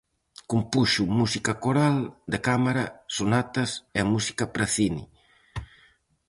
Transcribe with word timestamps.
Compuxo 0.51 1.03
música 1.19 1.53
coral, 1.63 1.97
de 2.31 2.39
cámara, 2.47 2.85
sonatas 3.15 3.71
e 3.99 4.01
música 4.13 4.43
para 4.53 4.71
cine. 4.75 5.03